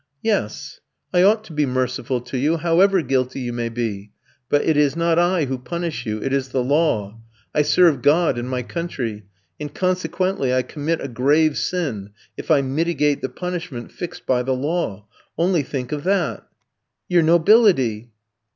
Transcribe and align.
"Yes, 0.23 0.79
I 1.13 1.21
ought 1.21 1.43
to 1.43 1.53
be 1.53 1.67
merciful 1.67 2.21
to 2.21 2.35
you 2.35 2.57
however 2.57 3.03
guilty 3.03 3.39
you 3.41 3.53
may 3.53 3.69
be. 3.69 4.13
But 4.49 4.63
it 4.65 4.75
is 4.75 4.95
not 4.95 5.19
I 5.19 5.45
who 5.45 5.59
punish 5.59 6.07
you, 6.07 6.19
it 6.23 6.33
is 6.33 6.49
the 6.49 6.63
law. 6.63 7.19
I 7.53 7.61
serve 7.61 8.01
God 8.01 8.39
and 8.39 8.49
my 8.49 8.63
country, 8.63 9.25
and 9.59 9.71
consequently 9.71 10.51
I 10.55 10.63
commit 10.63 11.01
a 11.01 11.07
grave 11.07 11.55
sin 11.55 12.09
if 12.35 12.49
I 12.49 12.61
mitigate 12.61 13.21
the 13.21 13.29
punishment 13.29 13.91
fixed 13.91 14.25
by 14.25 14.41
the 14.41 14.55
law. 14.55 15.05
Only 15.37 15.61
think 15.61 15.91
of 15.91 16.03
that!" 16.05 16.47
"Your 17.07 17.21
nobility!" 17.21 18.09